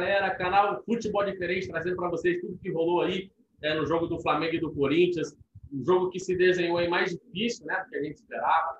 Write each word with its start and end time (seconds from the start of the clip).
galera, 0.00 0.34
canal 0.34 0.82
Futebol 0.84 1.24
Diferente, 1.26 1.68
trazendo 1.68 1.96
para 1.96 2.08
vocês 2.08 2.40
tudo 2.40 2.58
que 2.58 2.72
rolou 2.72 3.02
aí 3.02 3.30
é, 3.62 3.74
no 3.74 3.84
jogo 3.84 4.06
do 4.06 4.18
Flamengo 4.18 4.54
e 4.54 4.60
do 4.60 4.72
Corinthians. 4.72 5.36
Um 5.70 5.84
jogo 5.84 6.08
que 6.08 6.18
se 6.18 6.34
desenhou 6.34 6.78
aí 6.78 6.88
mais 6.88 7.10
difícil, 7.10 7.66
né, 7.66 7.82
do 7.84 7.90
que 7.90 7.96
a 7.96 8.02
gente 8.02 8.14
esperava. 8.14 8.78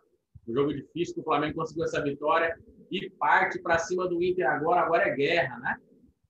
Um 0.49 0.55
jogo 0.55 0.73
difícil 0.73 1.15
que 1.15 1.21
o 1.21 1.25
Flamengo 1.25 1.57
conseguiu 1.57 1.85
essa 1.85 2.03
vitória 2.03 2.59
e 2.91 3.11
parte 3.11 3.61
para 3.61 3.79
cima 3.79 4.09
do 4.09 4.23
Inter 4.23 4.49
agora. 4.49 4.81
Agora 4.81 5.09
é 5.09 5.15
guerra, 5.15 5.59
né? 5.59 5.77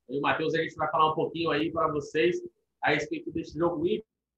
E 0.09 0.19
o 0.19 0.21
Matheus, 0.21 0.55
a 0.55 0.59
gente 0.59 0.75
vai 0.75 0.91
falar 0.91 1.13
um 1.13 1.15
pouquinho 1.15 1.51
aí 1.51 1.71
para 1.71 1.87
vocês 1.93 2.43
a 2.83 2.91
respeito 2.91 3.31
desse 3.31 3.57
jogo 3.57 3.87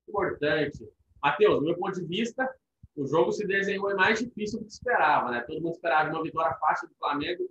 importante. 0.07 0.87
Matheus, 1.23 1.61
do 1.61 1.65
meu 1.65 1.79
ponto 1.79 1.99
de 1.99 2.07
vista, 2.07 2.47
o 2.95 3.07
jogo 3.07 3.33
se 3.33 3.47
desenhou 3.47 3.97
mais 3.97 4.19
difícil 4.19 4.59
do 4.59 4.67
que 4.67 4.73
esperava, 4.73 5.31
né? 5.31 5.41
Todo 5.47 5.63
mundo 5.63 5.73
esperava 5.73 6.11
uma 6.11 6.23
vitória 6.23 6.55
fácil 6.59 6.89
do 6.89 6.95
Flamengo 6.97 7.43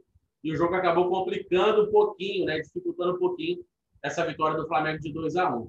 e 0.44 0.52
o 0.52 0.56
jogo 0.56 0.76
acabou 0.76 1.10
complicando 1.10 1.84
um 1.84 1.92
pouquinho, 1.92 2.46
né? 2.46 2.60
Dificultando 2.60 3.16
um 3.16 3.20
pouquinho 3.20 3.60
essa 4.04 4.26
vitória 4.26 4.58
do 4.58 4.68
Flamengo 4.68 5.00
de 5.00 5.14
2 5.14 5.36
a 5.36 5.56
1 5.56 5.68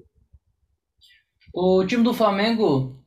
O 1.53 1.85
time 1.85 2.03
do 2.03 2.13
Flamengo 2.13 3.03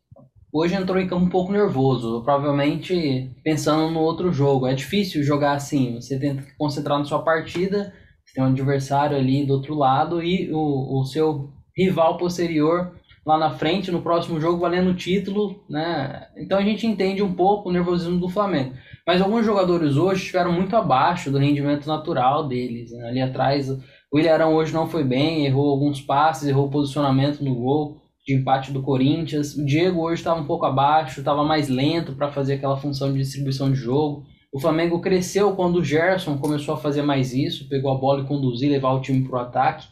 hoje 0.53 0.75
entrou 0.75 0.99
em 0.99 1.09
campo 1.09 1.25
um 1.25 1.31
pouco 1.31 1.53
nervoso, 1.53 2.23
provavelmente 2.23 3.31
pensando 3.43 3.91
no 3.91 4.01
outro 4.01 4.33
jogo. 4.33 4.67
É 4.67 4.75
difícil 4.75 5.23
jogar 5.23 5.53
assim, 5.53 6.01
você 6.01 6.19
tenta 6.19 6.47
concentrar 6.57 6.99
na 6.99 7.05
sua 7.05 7.23
partida, 7.23 7.93
você 8.25 8.35
tem 8.35 8.45
um 8.45 8.49
adversário 8.49 9.17
ali 9.17 9.45
do 9.45 9.55
outro 9.55 9.75
lado 9.75 10.23
e 10.23 10.51
o, 10.53 11.01
o 11.01 11.05
seu 11.05 11.53
rival 11.77 12.17
posterior 12.17 12.97
lá 13.27 13.37
na 13.37 13.51
frente, 13.51 13.91
no 13.91 14.03
próximo 14.03 14.41
jogo, 14.41 14.61
valendo 14.61 14.91
o 14.91 14.97
título, 14.97 15.65
né? 15.69 16.29
Então 16.37 16.59
a 16.59 16.63
gente 16.63 16.87
entende 16.87 17.23
um 17.23 17.35
pouco 17.35 17.69
o 17.69 17.73
nervosismo 17.73 18.21
do 18.21 18.29
Flamengo. 18.29 18.75
Mas 19.07 19.23
alguns 19.23 19.47
jogadores 19.47 19.97
hoje 19.97 20.23
estiveram 20.23 20.51
muito 20.51 20.75
abaixo 20.75 21.31
do 21.31 21.39
rendimento 21.39 21.87
natural 21.87 22.49
deles. 22.49 22.91
Né? 22.91 23.09
Ali 23.09 23.21
atrás, 23.23 23.71
o 24.13 24.19
Ilharão 24.19 24.55
hoje 24.55 24.75
não 24.75 24.89
foi 24.89 25.05
bem, 25.05 25.47
errou 25.47 25.71
alguns 25.71 26.01
passes, 26.01 26.49
errou 26.49 26.69
posicionamento 26.69 27.41
no 27.45 27.55
gol 27.55 27.99
de 28.27 28.35
empate 28.35 28.73
do 28.73 28.83
Corinthians. 28.83 29.55
O 29.55 29.65
Diego 29.65 30.01
hoje 30.01 30.21
estava 30.21 30.41
um 30.41 30.47
pouco 30.47 30.67
abaixo, 30.67 31.21
estava 31.21 31.45
mais 31.45 31.69
lento 31.69 32.15
para 32.15 32.33
fazer 32.33 32.55
aquela 32.55 32.77
função 32.77 33.13
de 33.13 33.21
distribuição 33.21 33.71
de 33.71 33.77
jogo. 33.77 34.25
O 34.53 34.59
Flamengo 34.59 35.01
cresceu 35.01 35.55
quando 35.55 35.77
o 35.77 35.85
Gerson 35.85 36.39
começou 36.39 36.75
a 36.75 36.79
fazer 36.79 37.03
mais 37.03 37.33
isso, 37.33 37.69
pegou 37.69 37.93
a 37.93 37.99
bola 37.99 38.23
e 38.23 38.27
conduzir, 38.27 38.71
levar 38.71 38.93
o 38.93 39.01
time 39.01 39.29
para 39.29 39.39
o 39.39 39.43
ataque. 39.43 39.87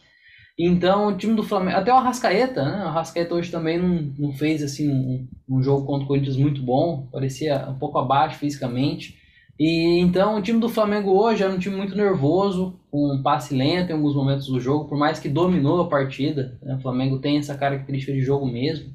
Então, 0.57 1.07
o 1.07 1.17
time 1.17 1.35
do 1.35 1.43
Flamengo, 1.43 1.77
até 1.77 1.91
o 1.91 1.97
Arrascaeta, 1.97 2.63
né? 2.63 2.85
O 2.85 2.87
Arrascaeta 2.87 3.35
hoje 3.35 3.51
também 3.51 3.77
não, 3.77 4.13
não 4.17 4.33
fez 4.33 4.63
assim 4.63 4.89
um, 4.89 5.27
um 5.49 5.61
jogo 5.61 5.85
contra 5.85 6.05
o 6.05 6.07
Corinthians 6.07 6.37
muito 6.37 6.61
bom, 6.61 7.07
parecia 7.11 7.67
um 7.69 7.77
pouco 7.77 7.97
abaixo 7.99 8.39
fisicamente. 8.39 9.17
E 9.59 9.99
então 9.99 10.37
o 10.37 10.41
time 10.41 10.59
do 10.59 10.69
Flamengo 10.69 11.11
hoje 11.11 11.43
era 11.43 11.51
um 11.51 11.59
time 11.59 11.75
muito 11.75 11.95
nervoso, 11.95 12.79
com 12.89 13.13
um 13.13 13.21
passe 13.21 13.53
lento 13.53 13.89
em 13.89 13.93
alguns 13.93 14.15
momentos 14.15 14.47
do 14.47 14.59
jogo, 14.59 14.87
por 14.87 14.97
mais 14.97 15.19
que 15.19 15.27
dominou 15.27 15.81
a 15.81 15.89
partida. 15.89 16.57
Né? 16.61 16.75
O 16.75 16.81
Flamengo 16.81 17.19
tem 17.19 17.37
essa 17.37 17.55
característica 17.55 18.13
de 18.13 18.21
jogo 18.21 18.45
mesmo, 18.45 18.93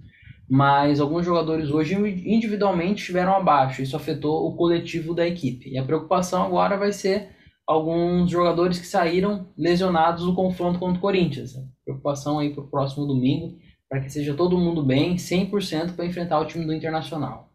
mas 0.48 0.98
alguns 0.98 1.25
jogadores 1.27 1.70
hoje 1.70 1.94
individualmente 1.94 3.00
estiveram 3.00 3.34
abaixo. 3.36 3.83
Isso 3.83 3.97
afetou 3.97 4.47
o 4.47 4.55
coletivo 4.55 5.14
da 5.14 5.27
equipe. 5.27 5.70
E 5.70 5.78
a 5.78 5.84
preocupação 5.84 6.42
agora 6.42 6.77
vai 6.77 6.92
ser 6.92 7.28
alguns 7.70 8.28
jogadores 8.28 8.80
que 8.80 8.86
saíram 8.86 9.48
lesionados 9.56 10.26
no 10.26 10.34
confronto 10.34 10.80
contra 10.80 10.98
o 10.98 11.00
Corinthians. 11.00 11.54
Preocupação 11.84 12.40
aí 12.40 12.52
para 12.52 12.64
o 12.64 12.68
próximo 12.68 13.06
domingo, 13.06 13.60
para 13.88 14.00
que 14.00 14.10
seja 14.10 14.34
todo 14.34 14.58
mundo 14.58 14.82
bem, 14.82 15.14
100% 15.14 15.94
para 15.94 16.04
enfrentar 16.04 16.41
o 16.41 16.46
time 16.46 16.66
do 16.66 16.74
Internacional. 16.74 17.52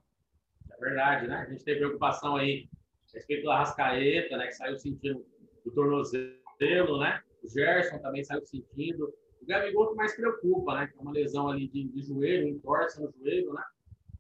É 0.72 0.78
verdade, 0.80 1.28
né? 1.28 1.46
A 1.46 1.52
gente 1.52 1.66
tem 1.66 1.76
preocupação 1.76 2.38
aí 2.38 2.70
a 3.12 3.18
respeito 3.18 3.44
do 3.44 3.52
Arrascaeta, 3.52 4.38
né? 4.38 4.48
Que 4.48 4.54
saiu 4.54 4.78
sentindo 4.78 5.26
o 5.66 5.72
tornozelo, 5.72 6.98
né? 6.98 7.22
O 7.44 7.50
Gerson 7.50 7.98
também 8.00 8.24
saiu 8.24 8.46
sentindo. 8.46 9.14
O 9.42 9.46
Gabigol 9.46 9.90
que 9.90 9.96
mais 9.96 10.16
preocupa, 10.16 10.76
né? 10.76 10.88
Que 10.88 10.98
é 10.98 11.02
uma 11.02 11.12
lesão 11.12 11.50
ali 11.50 11.68
de, 11.68 11.90
de 11.90 12.02
joelho, 12.04 12.48
entorse 12.48 13.02
no 13.02 13.12
joelho, 13.20 13.52
né? 13.52 13.64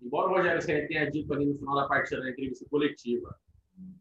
Embora 0.02 0.30
o 0.30 0.36
Rogério 0.36 0.88
tenha 0.90 1.10
dito 1.10 1.34
ali 1.34 1.46
no 1.46 1.58
final 1.58 1.76
da 1.76 1.88
partida 1.88 2.20
da 2.20 2.30
entrevista 2.30 2.66
coletiva 2.70 3.34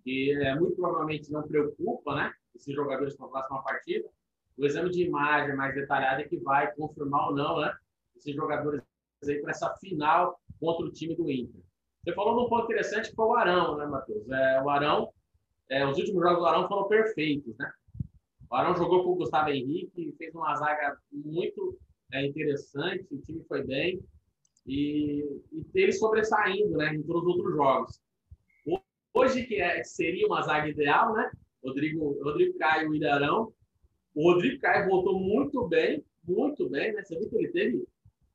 que 0.03 0.33
é, 0.33 0.55
muito 0.55 0.77
provavelmente 0.77 1.31
não 1.33 1.43
preocupa, 1.43 2.15
né? 2.15 2.33
Esses 2.55 2.75
jogadores 2.75 3.17
para 3.17 3.27
a 3.27 3.31
próxima 3.31 3.63
partida. 3.63 4.09
O 4.57 4.65
exame 4.65 4.91
de 4.91 5.05
imagem 5.05 5.57
mais 5.57 5.75
detalhado 5.75 6.21
é 6.21 6.25
que 6.25 6.37
vai 6.39 6.73
confirmar 6.75 7.29
ou 7.29 7.35
não, 7.35 7.61
né? 7.61 7.75
Esses 8.17 8.35
jogadores 8.35 8.83
aí 9.27 9.41
para 9.41 9.51
essa 9.51 9.75
final 9.77 10.39
contra 10.61 10.87
o 10.87 10.93
time 10.93 11.17
do 11.17 11.31
Inter. 11.31 11.61
Você 12.05 12.15
falou 12.15 12.37
num 12.37 12.49
ponto 12.49 12.65
interessante 12.65 13.11
que 13.11 13.17
foi 13.17 13.27
o 13.27 13.35
Arão, 13.35 13.77
né, 13.77 13.87
Matheus? 13.87 14.29
É, 14.29 14.63
o 14.63 14.69
Arão, 14.69 15.11
é, 15.71 15.87
os 15.87 15.99
últimos 15.99 16.23
jogos 16.23 16.39
do 16.41 16.47
Arão 16.47 16.69
foram 16.69 16.87
perfeitos, 16.87 17.57
né? 17.57 17.73
O 18.51 18.55
Arão 18.55 18.77
jogou 18.77 19.03
com 19.03 19.13
o 19.13 19.17
Gustavo 19.17 19.49
Henrique, 19.49 20.15
fez 20.19 20.35
uma 20.35 20.55
zaga 20.55 20.99
muito 21.11 21.79
é, 22.13 22.27
interessante, 22.27 23.07
o 23.11 23.19
time 23.19 23.43
foi 23.49 23.65
bem. 23.65 24.01
E, 24.67 25.25
e 25.53 25.67
ele 25.75 25.93
sobressaindo 25.93 26.77
né, 26.77 26.95
em 26.95 27.03
todos 27.03 27.23
os 27.23 27.37
outros 27.37 27.55
jogos. 27.55 28.01
Hoje, 29.17 29.45
que 29.45 29.61
é, 29.61 29.85
seria 29.85 30.27
uma 30.27 30.43
zaga 30.43 30.69
ideal, 30.69 31.15
né? 31.15 31.31
Rodrigo, 31.65 32.21
Rodrigo 32.21 32.59
Caio 32.59 32.93
e 32.93 32.97
Ilharão. 32.99 33.55
O 34.13 34.33
Rodrigo 34.33 34.61
Caio 34.61 34.89
voltou 34.89 35.21
muito 35.21 35.69
bem, 35.69 36.05
muito 36.25 36.69
bem, 36.69 36.93
né? 36.93 37.05
Você 37.05 37.17
viu 37.17 37.31
que 37.31 37.37
ele 37.37 37.53
teve? 37.53 37.87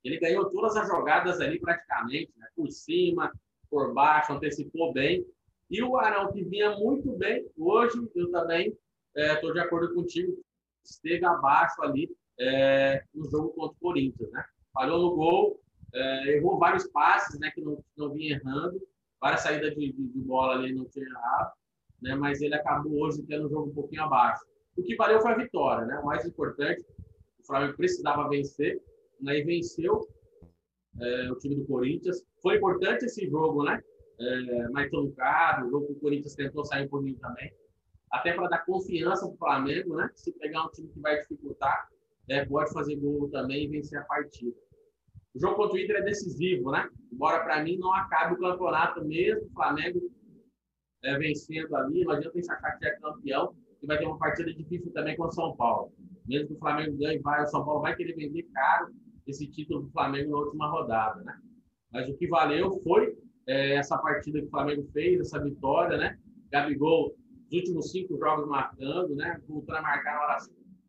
Ele 0.06 0.18
ganhou 0.18 0.50
todas 0.50 0.78
as 0.78 0.88
jogadas 0.88 1.42
ali 1.42 1.60
praticamente, 1.60 2.32
né? 2.38 2.48
Por 2.56 2.72
cima, 2.72 3.30
por 3.70 3.94
baixo, 3.94 4.32
antecipou 4.32 4.94
bem. 4.94 5.26
E 5.70 5.84
o 5.84 5.98
Arão, 5.98 6.32
que 6.32 6.46
vinha 6.46 6.78
muito 6.78 7.12
bem, 7.18 7.46
hoje 7.58 8.00
eu 8.16 8.32
também 8.32 8.74
estou 9.14 9.50
é, 9.50 9.54
de 9.54 9.60
acordo 9.60 9.94
contigo, 9.94 10.42
esteve 10.82 11.26
abaixo 11.26 11.82
ali 11.84 12.10
é, 12.40 13.04
no 13.14 13.30
jogo 13.30 13.50
contra 13.50 13.76
o 13.76 13.80
Corinthians, 13.82 14.32
né? 14.32 14.46
Falhou 14.74 14.98
no 14.98 15.14
gol, 15.14 15.62
é, 15.94 16.38
errou 16.38 16.58
vários 16.58 16.88
passes, 16.88 17.38
né? 17.38 17.52
Que 17.52 17.60
não, 17.60 17.84
não 17.98 18.14
vinha 18.14 18.36
errando 18.38 18.82
várias 19.20 19.42
saídas 19.42 19.76
de, 19.76 19.94
de, 19.94 20.08
de 20.08 20.20
bola 20.22 20.56
ali 20.56 20.74
não 20.74 20.86
tinha 20.86 21.06
errado, 21.06 21.54
né? 22.02 22.16
mas 22.16 22.42
ele 22.42 22.56
acabou 22.56 23.04
hoje 23.04 23.24
tendo 23.24 23.48
um 23.48 23.50
jogo 23.50 23.70
um 23.70 23.74
pouquinho 23.74 24.04
abaixo. 24.04 24.44
O 24.78 24.84
que 24.84 24.96
valeu 24.96 25.20
foi 25.22 25.32
a 25.32 25.38
vitória, 25.38 25.86
né? 25.86 26.00
O 26.00 26.06
mais 26.06 26.26
importante, 26.26 26.86
o 27.40 27.46
Flamengo 27.46 27.76
precisava 27.76 28.30
vencer, 28.30 28.82
né? 29.20 29.40
e 29.40 29.44
venceu 29.44 30.08
é, 31.00 31.32
o 31.32 31.36
time 31.36 31.56
do 31.56 31.66
Corinthians. 31.66 32.24
Foi 32.42 32.58
importante 32.58 33.06
esse 33.06 33.30
jogo, 33.30 33.64
né? 33.64 33.82
É, 34.22 34.70
mais 34.70 34.90
truncado, 34.90 35.68
o 35.68 35.70
jogo 35.70 35.88
que 35.88 35.94
o 35.94 36.00
Corinthians 36.00 36.36
tentou 36.36 36.66
sair 36.66 36.86
um 36.86 36.90
pouquinho 36.90 37.18
também, 37.20 37.54
até 38.12 38.34
para 38.34 38.50
dar 38.50 38.66
confiança 38.66 39.26
para 39.26 39.34
o 39.34 39.38
Flamengo, 39.38 39.96
né? 39.96 40.10
Se 40.16 40.32
pegar 40.34 40.66
um 40.66 40.70
time 40.70 40.90
que 40.90 41.00
vai 41.00 41.20
dificultar, 41.20 41.88
é, 42.30 42.46
pode 42.46 42.72
fazer 42.74 42.96
gol 42.98 43.30
também 43.30 43.66
e 43.66 43.68
vencer 43.68 43.98
a 43.98 44.04
partida. 44.04 44.56
O 45.36 45.40
jogo 45.40 45.56
contra 45.56 45.76
o 45.76 45.80
Inter 45.80 45.98
é 45.98 46.02
decisivo, 46.02 46.72
né? 46.72 46.90
Embora 47.12 47.44
para 47.44 47.64
mim 47.64 47.78
não 47.78 47.94
acabe 47.94 48.34
o 48.34 48.40
campeonato 48.40 49.04
mesmo, 49.06 49.46
o 49.46 49.54
Flamengo 49.54 50.00
é, 51.04 51.18
vencendo 51.18 51.76
ali, 51.76 52.04
não 52.04 52.14
adianta 52.14 52.38
achar 52.40 52.78
que 52.78 52.86
é 52.86 53.00
campeão, 53.00 53.56
e 53.82 53.88
vai 53.88 53.98
ter 53.98 54.06
uma 54.06 54.18
partida 54.18 54.54
difícil 54.54 54.92
também 54.92 55.16
com 55.16 55.26
o 55.26 55.32
São 55.32 55.56
Paulo. 55.56 55.94
Mesmo 56.28 56.50
que 56.50 56.54
o 56.56 56.60
Flamengo 56.60 56.98
ganhe, 56.98 57.20
vai, 57.20 57.44
o 57.44 57.48
São 57.48 57.64
Paulo 57.64 57.82
vai 57.82 57.96
querer 57.96 58.14
vender 58.14 58.44
caro 58.54 58.94
esse 59.26 59.48
título 59.48 59.84
do 59.84 59.92
Flamengo 59.92 60.32
na 60.32 60.38
última 60.38 60.70
rodada, 60.70 61.22
né? 61.22 61.40
Mas 61.92 62.10
o 62.10 62.18
que 62.18 62.28
valeu 62.28 62.82
foi 62.84 63.16
é, 63.48 63.76
essa 63.76 63.98
partida 63.98 64.40
que 64.40 64.48
o 64.48 64.50
Flamengo 64.50 64.88
fez, 64.92 65.20
essa 65.20 65.42
vitória, 65.42 65.98
né? 65.98 66.18
Gabigol, 66.52 67.16
os 67.48 67.54
últimos 67.54 67.92
cinco 67.92 68.18
jogos 68.18 68.48
marcando, 68.48 69.16
né? 69.16 69.40
Voltando 69.48 69.78
a 69.78 69.82
marcar 69.82 70.16
na 70.16 70.22
hora 70.22 70.38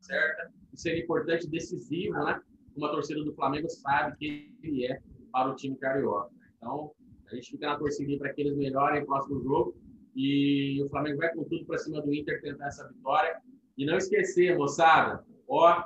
certa. 0.00 0.50
Isso 0.72 0.82
seria 0.82 1.02
importante, 1.02 1.48
decisivo, 1.48 2.14
né? 2.24 2.40
Como 2.74 2.86
a 2.86 2.90
torcida 2.90 3.22
do 3.22 3.34
Flamengo 3.34 3.68
sabe 3.68 4.16
que 4.16 4.54
ele 4.62 4.86
é 4.86 5.00
para 5.32 5.50
o 5.50 5.56
time 5.56 5.76
carioca. 5.76 6.30
Então, 6.56 6.92
a 7.30 7.34
gente 7.34 7.50
fica 7.50 7.66
na 7.66 7.78
torcida 7.78 8.18
para 8.18 8.32
que 8.32 8.40
eles 8.40 8.56
melhorem 8.56 9.02
o 9.02 9.06
próximo 9.06 9.40
jogo. 9.42 9.76
E 10.14 10.82
o 10.82 10.88
Flamengo 10.88 11.18
vai 11.18 11.32
com 11.32 11.44
tudo 11.44 11.64
para 11.66 11.78
cima 11.78 12.02
do 12.02 12.12
Inter 12.12 12.40
tentar 12.42 12.66
essa 12.66 12.88
vitória. 12.88 13.40
E 13.78 13.86
não 13.86 13.96
esquecer, 13.96 14.56
moçada, 14.56 15.24
ó, 15.48 15.84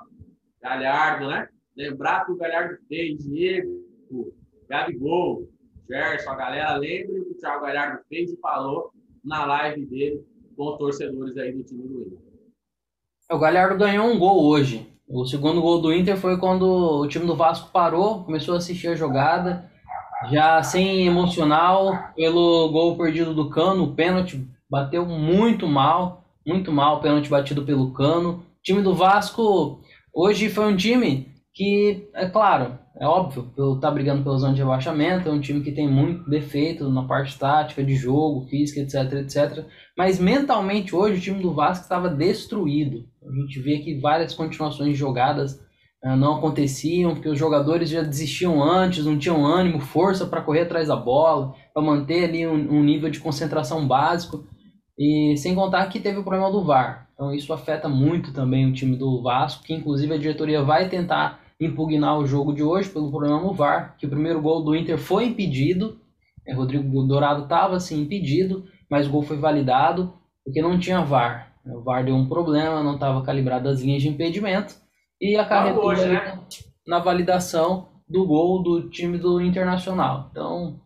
Galhardo, 0.60 1.28
né? 1.28 1.48
Lembrar 1.76 2.24
que 2.24 2.32
o 2.32 2.36
Galhardo 2.36 2.78
fez, 2.88 3.22
Diego, 3.22 3.84
Gabigol, 4.68 5.48
Gerson, 5.88 6.30
a 6.30 6.36
galera, 6.36 6.76
lembre 6.76 7.20
o 7.20 7.24
que 7.26 7.32
o 7.32 7.36
Thiago 7.36 7.64
Galhardo 7.64 8.02
fez 8.08 8.32
e 8.32 8.36
falou 8.38 8.90
na 9.22 9.44
live 9.44 9.84
dele 9.86 10.24
com 10.56 10.72
os 10.72 10.78
torcedores 10.78 11.36
aí 11.36 11.52
do 11.52 11.62
time 11.62 11.86
do 11.86 12.00
Inter. 12.02 12.18
O 13.30 13.38
Galhardo 13.38 13.76
ganhou 13.76 14.06
um 14.06 14.18
gol 14.18 14.46
hoje. 14.46 14.90
O 15.16 15.24
segundo 15.24 15.62
gol 15.62 15.80
do 15.80 15.92
Inter 15.92 16.16
foi 16.16 16.36
quando 16.38 16.64
o 16.64 17.06
time 17.06 17.24
do 17.24 17.36
Vasco 17.36 17.70
parou, 17.72 18.24
começou 18.24 18.54
a 18.54 18.58
assistir 18.58 18.88
a 18.88 18.96
jogada, 18.96 19.70
já 20.28 20.60
sem 20.60 21.06
emocional, 21.06 21.96
pelo 22.16 22.68
gol 22.72 22.96
perdido 22.96 23.32
do 23.32 23.48
Cano, 23.48 23.84
o 23.84 23.94
pênalti 23.94 24.44
bateu 24.68 25.06
muito 25.06 25.68
mal, 25.68 26.24
muito 26.44 26.72
mal, 26.72 26.96
o 26.96 27.00
pênalti 27.00 27.30
batido 27.30 27.62
pelo 27.62 27.92
Cano. 27.92 28.42
O 28.58 28.62
time 28.64 28.82
do 28.82 28.92
Vasco 28.92 29.78
hoje 30.12 30.48
foi 30.48 30.66
um 30.66 30.76
time 30.76 31.28
que, 31.54 32.08
é 32.12 32.26
claro, 32.26 32.76
é 32.98 33.06
óbvio, 33.06 33.48
tá 33.80 33.92
brigando 33.92 34.24
pela 34.24 34.38
zona 34.38 34.52
de 34.52 34.62
rebaixamento, 34.62 35.28
é 35.28 35.32
um 35.32 35.40
time 35.40 35.60
que 35.60 35.70
tem 35.70 35.88
muito 35.88 36.28
defeito 36.28 36.90
na 36.90 37.04
parte 37.04 37.38
tática, 37.38 37.84
de 37.84 37.94
jogo, 37.94 38.48
física, 38.48 38.80
etc, 38.80 39.12
etc. 39.20 39.64
Mas 39.96 40.18
mentalmente 40.18 40.92
hoje 40.92 41.18
o 41.18 41.22
time 41.22 41.40
do 41.40 41.54
Vasco 41.54 41.84
estava 41.84 42.08
destruído. 42.08 43.04
A 43.26 43.40
gente 43.40 43.60
vê 43.60 43.78
que 43.78 43.98
várias 44.00 44.34
continuações 44.34 44.96
jogadas 44.96 45.54
uh, 46.04 46.16
não 46.16 46.36
aconteciam, 46.36 47.14
porque 47.14 47.28
os 47.28 47.38
jogadores 47.38 47.88
já 47.88 48.02
desistiam 48.02 48.62
antes, 48.62 49.04
não 49.04 49.18
tinham 49.18 49.44
ânimo, 49.44 49.80
força 49.80 50.26
para 50.26 50.42
correr 50.42 50.62
atrás 50.62 50.88
da 50.88 50.96
bola, 50.96 51.54
para 51.72 51.82
manter 51.82 52.24
ali 52.24 52.46
um, 52.46 52.74
um 52.74 52.82
nível 52.82 53.10
de 53.10 53.20
concentração 53.20 53.86
básico. 53.86 54.46
E 54.98 55.36
sem 55.36 55.54
contar 55.54 55.86
que 55.86 55.98
teve 55.98 56.18
o 56.18 56.24
problema 56.24 56.52
do 56.52 56.64
VAR. 56.64 57.08
Então 57.14 57.32
isso 57.34 57.52
afeta 57.52 57.88
muito 57.88 58.32
também 58.32 58.68
o 58.68 58.72
time 58.72 58.96
do 58.96 59.22
Vasco, 59.22 59.64
que 59.64 59.74
inclusive 59.74 60.14
a 60.14 60.18
diretoria 60.18 60.62
vai 60.62 60.88
tentar 60.88 61.40
impugnar 61.60 62.18
o 62.18 62.26
jogo 62.26 62.52
de 62.52 62.62
hoje 62.62 62.90
pelo 62.90 63.10
problema 63.10 63.40
no 63.40 63.54
VAR, 63.54 63.96
que 63.96 64.06
o 64.06 64.10
primeiro 64.10 64.40
gol 64.40 64.62
do 64.62 64.74
Inter 64.74 64.98
foi 64.98 65.26
impedido, 65.26 65.98
é, 66.46 66.52
Rodrigo 66.52 67.02
Dourado 67.04 67.44
estava 67.44 67.76
assim 67.76 68.02
impedido, 68.02 68.64
mas 68.90 69.06
o 69.06 69.10
gol 69.10 69.22
foi 69.22 69.36
validado 69.36 70.12
porque 70.44 70.60
não 70.60 70.78
tinha 70.78 71.00
VAR. 71.00 71.53
O 71.66 71.80
VAR 71.82 72.04
deu 72.04 72.14
um 72.14 72.28
problema, 72.28 72.82
não 72.82 72.94
estava 72.94 73.22
calibrado 73.22 73.68
as 73.68 73.80
linhas 73.80 74.02
de 74.02 74.08
impedimento 74.08 74.74
e 75.20 75.36
acarretou 75.36 75.86
hoje, 75.86 76.06
né? 76.06 76.38
na 76.86 76.98
validação 76.98 77.88
do 78.08 78.26
gol 78.26 78.62
do 78.62 78.90
time 78.90 79.16
do 79.16 79.40
Internacional. 79.40 80.28
Então, 80.30 80.80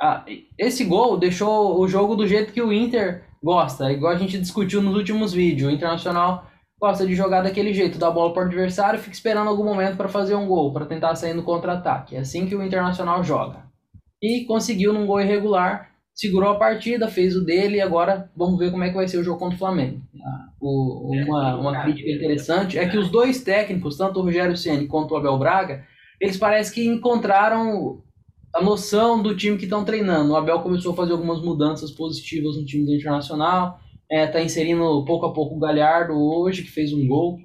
ah, 0.00 0.24
esse 0.58 0.84
gol 0.84 1.16
deixou 1.16 1.78
o 1.80 1.86
jogo 1.86 2.16
do 2.16 2.26
jeito 2.26 2.52
que 2.52 2.60
o 2.60 2.72
Inter 2.72 3.24
gosta, 3.42 3.92
igual 3.92 4.12
a 4.12 4.16
gente 4.16 4.38
discutiu 4.38 4.82
nos 4.82 4.96
últimos 4.96 5.32
vídeos. 5.32 5.70
O 5.70 5.74
Internacional 5.74 6.46
gosta 6.80 7.06
de 7.06 7.14
jogar 7.14 7.42
daquele 7.42 7.72
jeito, 7.72 7.98
dar 7.98 8.08
a 8.08 8.10
bola 8.10 8.32
para 8.32 8.42
o 8.42 8.46
adversário, 8.46 8.98
fica 8.98 9.14
esperando 9.14 9.48
algum 9.48 9.64
momento 9.64 9.96
para 9.96 10.08
fazer 10.08 10.34
um 10.34 10.46
gol, 10.46 10.72
para 10.72 10.86
tentar 10.86 11.14
sair 11.14 11.34
no 11.34 11.42
contra-ataque. 11.42 12.16
É 12.16 12.20
assim 12.20 12.46
que 12.46 12.56
o 12.56 12.62
Internacional 12.62 13.22
joga. 13.22 13.64
E 14.20 14.44
conseguiu 14.46 14.92
num 14.92 15.06
gol 15.06 15.20
irregular, 15.20 15.90
segurou 16.14 16.50
a 16.50 16.58
partida, 16.58 17.08
fez 17.08 17.34
o 17.34 17.44
dele 17.44 17.76
e 17.76 17.80
agora 17.80 18.30
vamos 18.36 18.58
ver 18.58 18.70
como 18.70 18.84
é 18.84 18.88
que 18.88 18.94
vai 18.94 19.08
ser 19.08 19.18
o 19.18 19.24
jogo 19.24 19.38
contra 19.38 19.56
o 19.56 19.58
Flamengo. 19.58 20.00
Ah, 20.24 20.48
o, 20.60 21.10
uma, 21.12 21.56
uma 21.56 21.82
crítica 21.82 22.10
interessante 22.10 22.78
é 22.78 22.88
que 22.88 22.96
os 22.96 23.10
dois 23.10 23.42
técnicos, 23.42 23.96
tanto 23.96 24.20
o 24.20 24.22
Rogério 24.22 24.56
Ceni 24.56 24.86
quanto 24.86 25.12
o 25.12 25.16
Abel 25.16 25.38
Braga, 25.38 25.84
eles 26.20 26.36
parecem 26.36 26.74
que 26.74 26.88
encontraram 26.88 28.00
a 28.54 28.62
noção 28.62 29.20
do 29.20 29.36
time 29.36 29.58
que 29.58 29.64
estão 29.64 29.84
treinando. 29.84 30.32
O 30.32 30.36
Abel 30.36 30.60
começou 30.60 30.92
a 30.92 30.96
fazer 30.96 31.12
algumas 31.12 31.42
mudanças 31.42 31.90
positivas 31.90 32.56
no 32.56 32.64
time 32.64 32.86
do 32.86 32.94
Internacional, 32.94 33.80
é, 34.08 34.26
tá 34.26 34.40
inserindo 34.40 35.04
pouco 35.04 35.26
a 35.26 35.32
pouco 35.32 35.56
o 35.56 35.58
Galhardo 35.58 36.14
hoje, 36.14 36.62
que 36.62 36.70
fez 36.70 36.92
um 36.92 37.06
gol, 37.08 37.40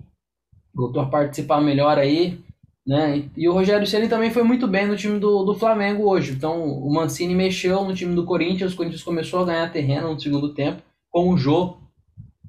voltou 0.73 1.01
a 1.01 1.07
participar 1.07 1.59
melhor 1.59 1.97
aí, 1.97 2.39
né? 2.85 3.29
E 3.35 3.47
o 3.47 3.53
Rogério 3.53 3.85
Ceni 3.85 4.07
também 4.07 4.31
foi 4.31 4.43
muito 4.43 4.67
bem 4.67 4.87
no 4.87 4.95
time 4.95 5.19
do, 5.19 5.43
do 5.43 5.53
Flamengo 5.53 6.09
hoje. 6.09 6.31
Então 6.31 6.63
o 6.63 6.93
Mancini 6.93 7.35
mexeu 7.35 7.83
no 7.83 7.93
time 7.93 8.15
do 8.15 8.25
Corinthians, 8.25 8.73
o 8.73 8.75
Corinthians 8.75 9.03
começou 9.03 9.41
a 9.41 9.45
ganhar 9.45 9.71
terreno 9.71 10.13
no 10.13 10.19
segundo 10.19 10.53
tempo, 10.53 10.81
com 11.09 11.29
o 11.29 11.37
Jô 11.37 11.77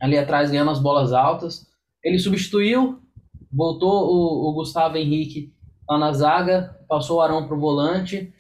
ali 0.00 0.16
atrás 0.16 0.50
ganhando 0.50 0.70
as 0.70 0.78
bolas 0.78 1.12
altas. 1.12 1.66
Ele 2.02 2.18
substituiu, 2.18 2.98
voltou 3.52 3.90
o, 3.90 4.50
o 4.50 4.54
Gustavo 4.54 4.96
Henrique 4.96 5.52
lá 5.88 5.98
na 5.98 6.12
zaga, 6.12 6.78
passou 6.88 7.18
o 7.18 7.20
Arão 7.20 7.46
pro 7.46 7.58
volante 7.58 8.32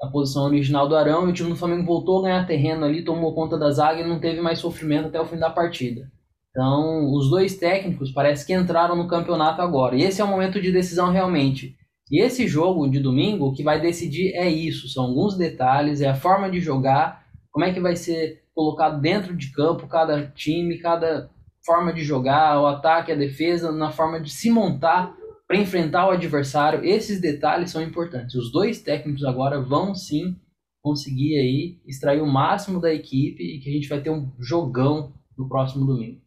a 0.00 0.06
posição 0.06 0.44
original 0.44 0.88
do 0.88 0.96
Arão 0.96 1.26
e 1.26 1.30
o 1.30 1.32
time 1.32 1.50
do 1.50 1.56
Flamengo 1.56 1.84
voltou 1.84 2.20
a 2.20 2.22
ganhar 2.22 2.46
terreno 2.46 2.84
ali, 2.84 3.04
tomou 3.04 3.34
conta 3.34 3.58
da 3.58 3.70
zaga 3.70 4.00
e 4.00 4.08
não 4.08 4.18
teve 4.18 4.40
mais 4.40 4.58
sofrimento 4.58 5.08
até 5.08 5.20
o 5.20 5.26
fim 5.26 5.36
da 5.36 5.50
partida. 5.50 6.10
Então, 6.50 7.12
os 7.12 7.30
dois 7.30 7.56
técnicos 7.56 8.10
parece 8.10 8.44
que 8.44 8.52
entraram 8.52 8.96
no 8.96 9.06
campeonato 9.06 9.62
agora. 9.62 9.96
E 9.96 10.02
esse 10.02 10.20
é 10.20 10.24
o 10.24 10.28
momento 10.28 10.60
de 10.60 10.72
decisão 10.72 11.12
realmente. 11.12 11.76
E 12.10 12.20
esse 12.20 12.48
jogo 12.48 12.88
de 12.88 12.98
domingo, 12.98 13.46
o 13.46 13.52
que 13.52 13.62
vai 13.62 13.80
decidir 13.80 14.34
é 14.34 14.50
isso, 14.50 14.88
são 14.88 15.04
alguns 15.04 15.36
detalhes, 15.36 16.00
é 16.00 16.08
a 16.08 16.14
forma 16.14 16.50
de 16.50 16.60
jogar, 16.60 17.24
como 17.52 17.64
é 17.64 17.72
que 17.72 17.80
vai 17.80 17.94
ser 17.94 18.42
colocado 18.52 19.00
dentro 19.00 19.36
de 19.36 19.52
campo 19.52 19.86
cada 19.86 20.26
time, 20.26 20.78
cada 20.78 21.30
forma 21.64 21.92
de 21.92 22.02
jogar, 22.02 22.60
o 22.60 22.66
ataque, 22.66 23.12
a 23.12 23.16
defesa, 23.16 23.70
na 23.70 23.92
forma 23.92 24.20
de 24.20 24.30
se 24.30 24.50
montar 24.50 25.14
para 25.46 25.56
enfrentar 25.56 26.08
o 26.08 26.10
adversário. 26.10 26.84
Esses 26.84 27.20
detalhes 27.20 27.70
são 27.70 27.82
importantes. 27.82 28.34
Os 28.34 28.50
dois 28.50 28.82
técnicos 28.82 29.24
agora 29.24 29.60
vão 29.60 29.94
sim 29.94 30.36
conseguir 30.82 31.38
aí 31.38 31.80
extrair 31.86 32.20
o 32.20 32.26
máximo 32.26 32.80
da 32.80 32.92
equipe 32.92 33.42
e 33.42 33.60
que 33.60 33.68
a 33.68 33.72
gente 33.72 33.88
vai 33.88 34.00
ter 34.00 34.10
um 34.10 34.32
jogão 34.40 35.12
no 35.36 35.48
próximo 35.48 35.86
domingo. 35.86 36.20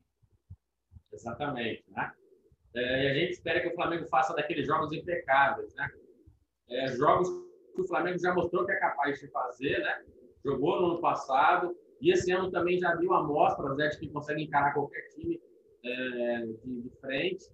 Exatamente, 1.13 1.83
né? 1.92 2.12
É, 2.75 3.12
a 3.12 3.13
gente 3.13 3.33
espera 3.33 3.62
que 3.62 3.68
o 3.68 3.75
Flamengo 3.75 4.07
faça 4.07 4.33
daqueles 4.33 4.65
jogos 4.65 4.92
impecáveis, 4.92 5.74
né? 5.75 5.88
É, 6.69 6.88
jogos 6.88 7.30
que 7.75 7.81
o 7.81 7.88
Flamengo 7.88 8.18
já 8.19 8.33
mostrou 8.33 8.65
que 8.65 8.71
é 8.71 8.80
capaz 8.80 9.19
de 9.19 9.27
fazer, 9.30 9.80
né? 9.80 10.06
Jogou 10.44 10.81
no 10.81 10.88
ano 10.92 11.01
passado 11.01 11.75
e 12.01 12.12
esse 12.12 12.31
ano 12.31 12.51
também 12.51 12.80
já 12.80 12.95
deu 12.95 13.13
amostras 13.13 13.77
né, 13.77 13.88
de 13.89 14.00
que 14.00 14.10
consegue 14.10 14.44
encarar 14.44 14.74
qualquer 14.74 15.07
time 15.10 15.39
é, 15.86 16.45
de, 16.45 16.81
de 16.81 16.89
frente. 17.00 17.45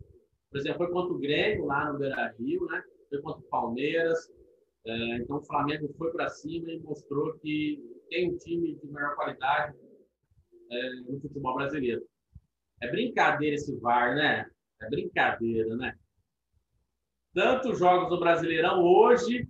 Por 0.49 0.59
exemplo, 0.59 0.79
foi 0.79 0.91
contra 0.91 1.13
o 1.13 1.19
Grêmio 1.19 1.65
lá 1.65 1.91
no 1.91 1.99
Beira 1.99 2.33
Rio, 2.39 2.65
né? 2.65 2.81
Foi 3.09 3.21
contra 3.21 3.41
o 3.41 3.49
Palmeiras. 3.49 4.31
É, 4.85 5.17
então 5.17 5.37
o 5.37 5.45
Flamengo 5.45 5.93
foi 5.97 6.11
para 6.11 6.29
cima 6.29 6.71
e 6.71 6.79
mostrou 6.79 7.37
que 7.39 7.79
tem 8.09 8.31
um 8.31 8.37
time 8.37 8.75
de 8.75 8.87
maior 8.87 9.15
qualidade 9.15 9.77
é, 10.71 10.89
no 11.07 11.19
futebol 11.19 11.55
brasileiro. 11.55 12.01
É 12.81 12.89
brincadeira 12.89 13.55
esse 13.55 13.75
VAR, 13.79 14.15
né? 14.15 14.49
É 14.81 14.89
brincadeira, 14.89 15.75
né? 15.75 15.95
Tantos 17.33 17.79
jogos 17.79 18.09
do 18.09 18.19
Brasileirão 18.19 18.81
hoje 18.81 19.47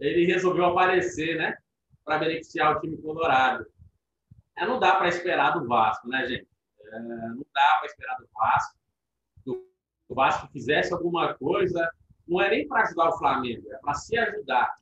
ele 0.00 0.26
resolveu 0.26 0.66
aparecer, 0.66 1.36
né? 1.36 1.56
Para 2.04 2.18
beneficiar 2.18 2.76
o 2.76 2.80
time 2.80 2.96
colorado. 2.98 3.66
É, 4.56 4.66
não 4.66 4.78
dá 4.78 4.96
para 4.96 5.08
esperar 5.08 5.52
do 5.52 5.66
Vasco, 5.66 6.08
né, 6.08 6.26
gente? 6.26 6.48
É, 6.80 6.98
não 7.00 7.44
dá 7.54 7.76
para 7.78 7.86
esperar 7.86 8.16
do 8.16 8.28
Vasco 8.32 8.78
o 10.08 10.14
Vasco 10.14 10.48
fizesse 10.48 10.92
alguma 10.92 11.34
coisa, 11.34 11.88
não 12.26 12.40
é 12.40 12.50
nem 12.50 12.66
para 12.66 12.82
ajudar 12.82 13.10
o 13.10 13.18
Flamengo, 13.18 13.70
é 13.70 13.76
para 13.76 13.94
se 13.94 14.16
ajudar. 14.16 14.74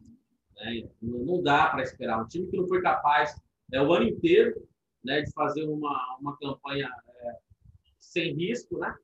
Né? 0.57 0.89
Não 1.03 1.43
dá 1.43 1.69
para 1.69 1.83
esperar. 1.83 2.23
Um 2.23 2.29
time 2.29 2.47
que 2.47 2.57
não 2.57 2.69
foi 2.69 2.81
capaz 2.81 3.35
é, 3.73 3.83
o 3.83 3.93
ano 3.93 4.09
inteiro 4.09 4.55
né, 5.05 5.23
de 5.23 5.33
fazer 5.33 5.65
uma, 5.65 6.17
uma 6.21 6.37
campanha 6.39 6.89
é, 7.09 7.37
sem 8.13 8.35
risco, 8.35 8.79
né? 8.79 8.95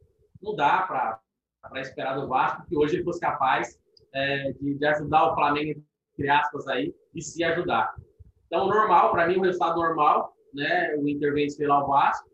não 0.42 0.54
dá 0.54 0.82
para 0.82 1.80
esperar 1.80 2.18
do 2.18 2.26
Vasco 2.26 2.66
que 2.66 2.76
hoje 2.76 2.96
ele 2.96 3.04
fosse 3.04 3.20
capaz 3.20 3.78
é, 4.12 4.52
de, 4.52 4.74
de, 4.74 4.86
ajudar 4.86 5.30
o 5.30 5.34
Flamengo, 5.34 5.82
entre 6.12 6.28
aspas, 6.28 6.66
aí, 6.66 6.94
e 7.14 7.22
se 7.22 7.42
ajudar. 7.44 7.94
Então, 8.46 8.66
normal, 8.66 9.12
para 9.12 9.26
mim, 9.26 9.36
o 9.36 9.42
resultado 9.42 9.76
normal, 9.76 10.34
né? 10.52 10.94
o 10.96 11.08
Inter 11.08 11.32
vence 11.32 11.64
o 11.66 11.86
Vasco. 11.86 12.28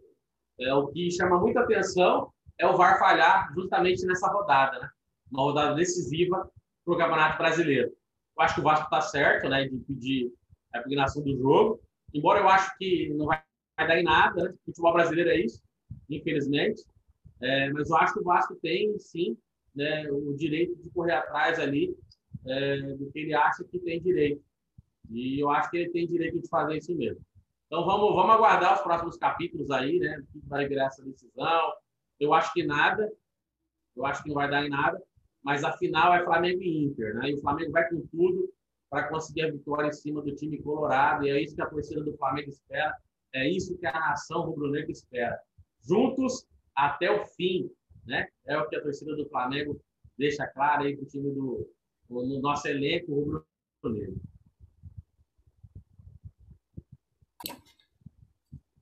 É, 0.61 0.75
o 0.75 0.89
que 0.89 1.11
chama 1.11 1.39
muita 1.39 1.61
atenção 1.61 2.33
é 2.59 2.67
o 2.67 2.77
VAR 2.77 2.99
falhar 2.99 3.53
justamente 3.55 4.05
nessa 4.05 4.27
rodada, 4.27 4.81
né? 4.81 4.91
Uma 5.31 5.43
rodada 5.43 5.75
decisiva 5.77 6.51
para 6.85 6.95
o 6.95 6.99
Campeonato 6.99 7.39
Brasileiro. 7.39 7.91
Eu 8.37 8.43
acho 8.43 8.55
que 8.57 8.61
o 8.61 8.65
Vasco 8.65 8.87
está 8.87 9.01
certo, 9.01 9.49
né, 9.49 9.69
de 9.69 9.77
pedir 9.79 10.33
a 10.75 10.81
impugnação 10.81 11.23
do 11.23 11.37
jogo, 11.37 11.81
embora 12.13 12.41
eu 12.41 12.49
acho 12.49 12.77
que 12.77 13.15
não 13.15 13.27
vai, 13.27 13.41
dar 13.77 14.01
em 14.01 14.03
nada, 14.03 14.43
né? 14.43 14.55
Futebol 14.65 14.93
brasileiro 14.93 15.31
é 15.31 15.37
isso, 15.37 15.63
infelizmente. 16.09 16.83
É, 17.41 17.71
mas 17.73 17.89
eu 17.89 17.97
acho 17.97 18.15
que 18.15 18.21
o 18.21 18.25
Vasco 18.25 18.57
tem, 18.57 18.99
sim, 18.99 19.37
né, 19.75 20.11
o 20.11 20.35
direito 20.35 20.75
de 20.77 20.91
correr 20.91 21.13
atrás 21.13 21.59
ali 21.59 21.97
é, 22.47 22.81
do 22.95 23.11
que 23.11 23.21
ele 23.21 23.35
acha 23.35 23.65
que 23.65 23.79
tem 23.79 24.01
direito. 24.01 24.43
E 25.11 25.41
eu 25.41 25.51
acho 25.51 25.71
que 25.71 25.79
ele 25.79 25.91
tem 25.91 26.07
direito 26.07 26.41
de 26.41 26.49
fazer 26.49 26.77
isso 26.77 26.95
mesmo. 26.95 27.21
Então 27.67 27.85
vamos, 27.85 28.15
vamos 28.15 28.35
aguardar 28.35 28.75
os 28.75 28.81
próximos 28.81 29.17
capítulos 29.17 29.71
aí, 29.71 29.99
né? 29.99 30.19
O 30.19 30.33
que 30.33 30.47
vai 30.47 30.67
virar 30.67 30.87
essa 30.87 31.05
decisão, 31.05 31.73
eu 32.19 32.33
acho 32.35 32.53
que 32.53 32.65
nada, 32.65 33.11
eu 33.95 34.07
acho 34.07 34.23
que 34.23 34.29
não 34.29 34.35
vai 34.35 34.51
dar 34.51 34.65
em 34.65 34.71
nada, 34.71 35.01
mas 35.43 35.65
a 35.65 35.73
final 35.73 36.15
é 36.15 36.25
Flamengo 36.25 36.63
e 36.63 36.85
Inter, 36.85 37.15
né? 37.15 37.31
E 37.31 37.35
o 37.35 37.41
Flamengo 37.41 37.73
vai 37.73 37.89
com 37.89 38.01
tudo 38.07 38.53
para 38.91 39.09
conseguir 39.09 39.43
a 39.43 39.51
vitória 39.51 39.89
em 39.89 39.93
cima 39.93 40.23
do 40.23 40.35
time 40.35 40.61
colorado, 40.63 41.27
e 41.27 41.31
é 41.31 41.43
isso 41.43 41.55
que 41.55 41.63
a 41.63 41.67
torcida 41.67 42.03
do 42.03 42.17
Flamengo 42.17 42.49
espera, 42.49 42.97
é 43.35 43.49
isso 43.49 43.77
que 43.79 43.87
a 43.87 43.93
nação 43.93 44.43
rubro-negra 44.43 44.91
espera. 44.91 45.39
Juntos 45.87 46.47
até 46.75 47.11
o 47.11 47.25
fim, 47.27 47.71
né? 48.07 48.29
É 48.47 48.57
o 48.59 48.69
que 48.69 48.77
a 48.77 48.83
torcida 48.83 49.15
do 49.17 49.29
Flamengo 49.29 49.81
deixa 50.17 50.47
claro 50.47 50.85
aí 50.85 50.97
para 50.97 51.07
time 51.07 51.31
do 51.33 51.71
no 52.09 52.41
nosso 52.41 52.67
elenco 52.67 53.15
rubro-negro. 53.83 54.19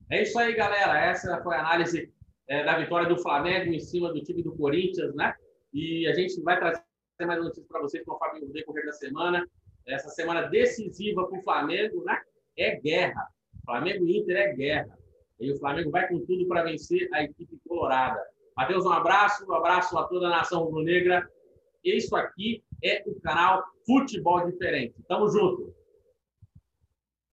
É 0.09 0.23
isso 0.23 0.39
aí, 0.39 0.55
galera. 0.55 0.97
Essa 0.97 1.41
foi 1.43 1.55
a 1.55 1.59
análise 1.59 2.13
é, 2.47 2.63
da 2.63 2.79
vitória 2.79 3.07
do 3.09 3.21
Flamengo 3.21 3.73
em 3.73 3.79
cima 3.79 4.13
do 4.13 4.23
time 4.23 4.41
do 4.41 4.55
Corinthians, 4.55 5.13
né? 5.13 5.35
E 5.73 6.07
a 6.07 6.13
gente 6.13 6.41
vai 6.41 6.57
trazer 6.57 6.81
mais 7.25 7.43
notícias 7.43 7.67
para 7.67 7.81
vocês 7.81 8.05
conforme 8.05 8.45
o 8.45 8.51
decorrer 8.53 8.85
da 8.85 8.93
semana. 8.93 9.45
Essa 9.85 10.09
semana 10.09 10.43
decisiva 10.43 11.27
para 11.27 11.37
o 11.37 11.43
Flamengo, 11.43 12.03
né? 12.05 12.21
É 12.57 12.79
guerra. 12.79 13.27
Flamengo 13.65 14.07
e 14.07 14.17
Inter 14.17 14.37
é 14.37 14.53
guerra. 14.53 14.97
E 15.39 15.51
o 15.51 15.57
Flamengo 15.57 15.91
vai 15.91 16.07
com 16.07 16.19
tudo 16.25 16.47
para 16.47 16.63
vencer 16.63 17.07
a 17.13 17.23
equipe 17.23 17.59
colorada. 17.67 18.19
Matheus, 18.55 18.85
um 18.85 18.91
abraço, 18.91 19.45
um 19.47 19.53
abraço 19.53 19.97
a 19.97 20.03
toda 20.07 20.27
a 20.27 20.31
nação 20.31 20.63
rubro-negra 20.63 21.27
isso 21.95 22.15
aqui 22.15 22.63
é 22.83 23.03
o 23.05 23.19
canal 23.21 23.63
Futebol 23.85 24.45
Diferente. 24.45 24.95
Tamo 25.07 25.29
junto! 25.29 25.73